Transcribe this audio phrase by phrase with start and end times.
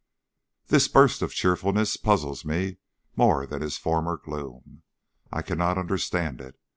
[0.65, 2.77] This burst of cheerfulness puzzles me
[3.15, 4.81] more than his former gloom.
[5.31, 6.59] I cannot understand it.